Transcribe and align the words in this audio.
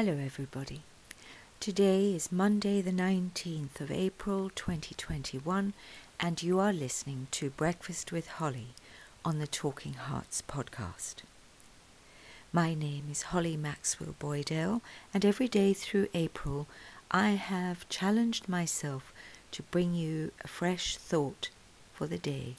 Hello, 0.00 0.16
everybody. 0.24 0.82
Today 1.58 2.14
is 2.14 2.30
Monday, 2.30 2.80
the 2.80 2.92
19th 2.92 3.80
of 3.80 3.90
April 3.90 4.48
2021, 4.54 5.72
and 6.20 6.40
you 6.40 6.60
are 6.60 6.72
listening 6.72 7.26
to 7.32 7.50
Breakfast 7.50 8.12
with 8.12 8.28
Holly 8.28 8.68
on 9.24 9.40
the 9.40 9.48
Talking 9.48 9.94
Hearts 9.94 10.40
podcast. 10.40 11.24
My 12.52 12.74
name 12.74 13.06
is 13.10 13.22
Holly 13.34 13.56
Maxwell 13.56 14.14
Boydell, 14.20 14.82
and 15.12 15.24
every 15.24 15.48
day 15.48 15.72
through 15.72 16.06
April, 16.14 16.68
I 17.10 17.30
have 17.30 17.88
challenged 17.88 18.48
myself 18.48 19.12
to 19.50 19.64
bring 19.64 19.94
you 19.94 20.30
a 20.44 20.46
fresh 20.46 20.96
thought 20.96 21.50
for 21.92 22.06
the 22.06 22.18
day. 22.18 22.54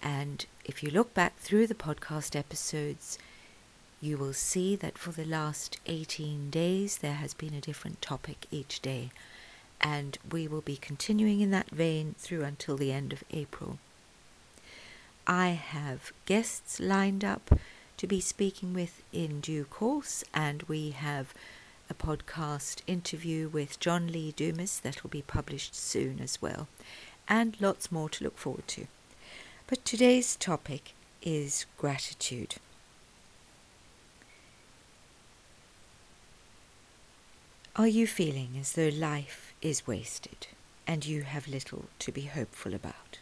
And 0.00 0.46
if 0.64 0.84
you 0.84 0.92
look 0.92 1.14
back 1.14 1.36
through 1.36 1.66
the 1.66 1.74
podcast 1.74 2.36
episodes, 2.36 3.18
you 4.04 4.18
will 4.18 4.34
see 4.34 4.76
that 4.76 4.98
for 4.98 5.12
the 5.12 5.24
last 5.24 5.78
18 5.86 6.50
days 6.50 6.98
there 6.98 7.14
has 7.14 7.32
been 7.32 7.54
a 7.54 7.60
different 7.60 8.02
topic 8.02 8.46
each 8.50 8.80
day, 8.80 9.10
and 9.80 10.18
we 10.30 10.46
will 10.46 10.60
be 10.60 10.76
continuing 10.76 11.40
in 11.40 11.50
that 11.50 11.70
vein 11.70 12.14
through 12.18 12.42
until 12.42 12.76
the 12.76 12.92
end 12.92 13.14
of 13.14 13.24
April. 13.30 13.78
I 15.26 15.48
have 15.48 16.12
guests 16.26 16.78
lined 16.78 17.24
up 17.24 17.58
to 17.96 18.06
be 18.06 18.20
speaking 18.20 18.74
with 18.74 19.02
in 19.10 19.40
due 19.40 19.64
course, 19.64 20.22
and 20.34 20.62
we 20.64 20.90
have 20.90 21.32
a 21.88 21.94
podcast 21.94 22.82
interview 22.86 23.48
with 23.48 23.80
John 23.80 24.08
Lee 24.12 24.32
Dumas 24.32 24.80
that 24.80 25.02
will 25.02 25.10
be 25.10 25.22
published 25.22 25.74
soon 25.74 26.20
as 26.20 26.42
well, 26.42 26.68
and 27.26 27.58
lots 27.58 27.90
more 27.90 28.10
to 28.10 28.24
look 28.24 28.36
forward 28.36 28.68
to. 28.68 28.86
But 29.66 29.86
today's 29.86 30.36
topic 30.36 30.92
is 31.22 31.64
gratitude. 31.78 32.56
Are 37.76 37.88
you 37.88 38.06
feeling 38.06 38.50
as 38.60 38.74
though 38.74 38.88
life 38.94 39.52
is 39.60 39.84
wasted 39.84 40.46
and 40.86 41.04
you 41.04 41.22
have 41.22 41.48
little 41.48 41.86
to 41.98 42.12
be 42.12 42.20
hopeful 42.20 42.72
about? 42.72 43.18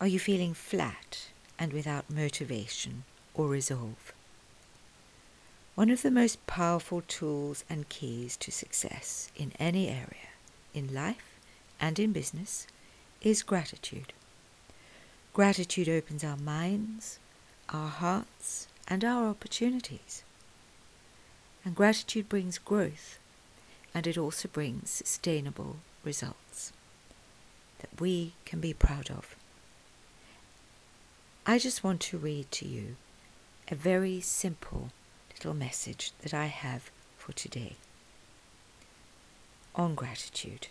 Are 0.00 0.08
you 0.08 0.18
feeling 0.18 0.54
flat 0.54 1.28
and 1.56 1.72
without 1.72 2.10
motivation 2.10 3.04
or 3.32 3.46
resolve? 3.46 4.12
One 5.76 5.88
of 5.88 6.02
the 6.02 6.10
most 6.10 6.44
powerful 6.48 7.00
tools 7.06 7.64
and 7.70 7.88
keys 7.88 8.36
to 8.38 8.50
success 8.50 9.30
in 9.36 9.52
any 9.56 9.86
area, 9.86 10.32
in 10.74 10.92
life 10.92 11.38
and 11.80 12.00
in 12.00 12.12
business, 12.12 12.66
is 13.22 13.44
gratitude. 13.44 14.14
Gratitude 15.32 15.88
opens 15.88 16.24
our 16.24 16.36
minds, 16.36 17.20
our 17.68 17.88
hearts, 17.88 18.66
and 18.88 19.04
our 19.04 19.28
opportunities. 19.28 20.24
And 21.66 21.74
gratitude 21.74 22.28
brings 22.28 22.58
growth 22.58 23.18
and 23.92 24.06
it 24.06 24.16
also 24.16 24.46
brings 24.46 24.88
sustainable 24.88 25.78
results 26.04 26.72
that 27.80 28.00
we 28.00 28.34
can 28.44 28.60
be 28.60 28.72
proud 28.72 29.10
of. 29.10 29.34
I 31.44 31.58
just 31.58 31.82
want 31.82 32.00
to 32.02 32.18
read 32.18 32.52
to 32.52 32.68
you 32.68 32.94
a 33.68 33.74
very 33.74 34.20
simple 34.20 34.92
little 35.34 35.54
message 35.54 36.12
that 36.22 36.32
I 36.32 36.46
have 36.46 36.92
for 37.18 37.32
today 37.32 37.74
on 39.74 39.96
gratitude. 39.96 40.68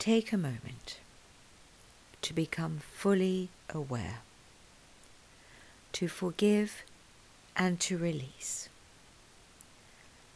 Take 0.00 0.32
a 0.32 0.36
moment 0.36 0.98
to 2.22 2.34
become 2.34 2.80
fully 2.92 3.50
aware, 3.72 4.18
to 5.92 6.08
forgive 6.08 6.82
and 7.60 7.78
to 7.78 7.98
release. 7.98 8.70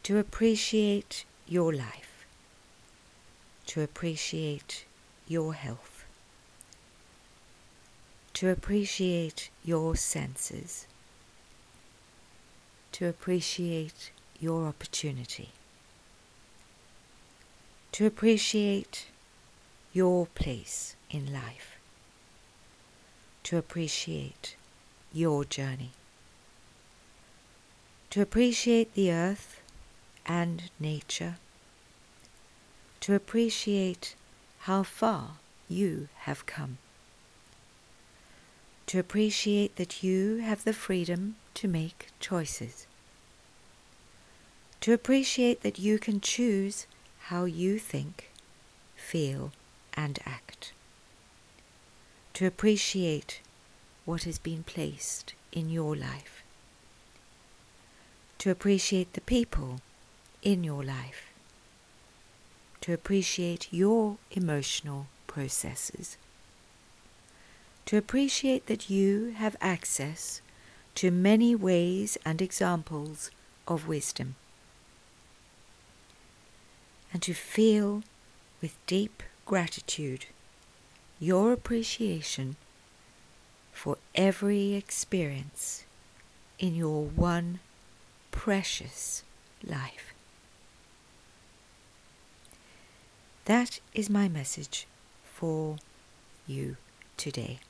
To 0.03 0.19
appreciate 0.19 1.25
your 1.49 1.73
life. 1.73 2.27
To 3.69 3.81
appreciate 3.81 4.85
your 5.27 5.55
health. 5.55 6.05
To 8.35 8.51
appreciate 8.51 9.49
your 9.65 9.97
senses. 9.97 10.87
To 12.93 13.09
appreciate 13.09 14.11
your 14.39 14.67
opportunity. 14.67 15.49
To 17.93 18.05
appreciate 18.05 19.07
your 19.95 20.27
place 20.27 20.95
in 21.11 21.33
life. 21.33 21.79
To 23.45 23.57
appreciate 23.57 24.57
your 25.15 25.47
journey 25.47 25.93
to 28.15 28.23
appreciate 28.23 28.95
the 28.95 29.11
earth 29.11 29.61
and 30.25 30.71
nature, 30.79 31.35
to 33.01 33.13
appreciate 33.13 34.15
how 34.71 34.85
far 34.85 35.39
you 35.69 36.09
have 36.21 36.47
come, 36.47 36.79
to 38.87 39.01
appreciate 39.01 39.75
that 39.75 40.05
you 40.05 40.37
have 40.37 40.63
the 40.63 40.73
freedom 40.73 41.35
to 41.55 41.67
make 41.67 42.07
choices, 42.21 42.87
to 44.81 44.93
appreciate 44.93 45.63
that 45.63 45.81
you 45.81 45.99
can 45.99 46.21
choose 46.21 46.87
how 47.23 47.45
you 47.45 47.81
think, 47.81 48.31
feel, 48.95 49.51
and 49.95 50.21
act, 50.25 50.73
to 52.33 52.47
appreciate 52.47 53.41
what 54.05 54.23
has 54.23 54.39
been 54.39 54.63
placed 54.63 55.35
in 55.51 55.69
your 55.69 55.97
life 55.97 56.34
to 58.45 58.51
appreciate 58.51 59.11
the 59.15 59.23
people 59.23 59.81
in 60.43 60.63
your 60.63 60.85
life, 60.85 61.33
to 62.83 62.93
appreciate 62.93 63.69
your 63.71 64.19
emotional 64.33 65.07
processes, 65.27 66.19
to 67.87 67.97
appreciate 67.97 68.67
that 68.67 68.91
you 68.91 69.33
have 69.39 69.57
access 69.63 70.43
to 70.95 71.11
many 71.11 71.55
ways 71.55 72.19
and 72.23 72.43
examples 72.43 73.31
of 73.67 73.89
wisdom, 73.89 74.35
and 77.15 77.23
to 77.23 77.33
feel 77.33 78.03
with 78.61 78.77
deep 78.87 79.23
gratitude 79.47 80.27
your 81.19 81.51
appreciation 81.51 82.57
for 83.73 83.97
every 84.15 84.75
experience 84.75 85.85
in 86.59 86.75
your 86.75 87.07
one 87.07 87.61
precious 88.35 89.23
life. 89.65 90.13
That 93.45 93.79
is 93.95 94.11
my 94.11 94.29
message 94.29 94.87
for 95.25 95.77
you 96.47 96.77
today. 97.17 97.61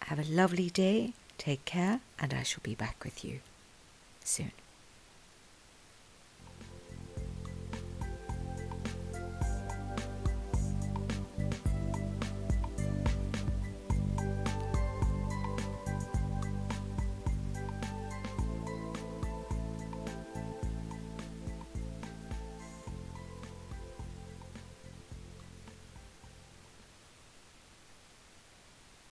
Have 0.03 0.19
a 0.19 0.33
lovely 0.33 0.69
day, 0.69 1.11
take 1.37 1.65
care, 1.65 1.99
and 2.17 2.33
I 2.33 2.43
shall 2.43 2.63
be 2.63 2.73
back 2.73 3.03
with 3.03 3.25
you 3.25 3.41
soon. 4.23 4.53